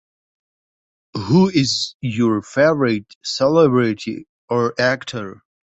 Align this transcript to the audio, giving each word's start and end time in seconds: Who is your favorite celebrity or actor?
Who 1.15 1.51
is 1.51 1.93
your 2.01 2.41
favorite 2.41 3.15
celebrity 3.21 4.25
or 4.49 4.73
actor? 4.81 5.43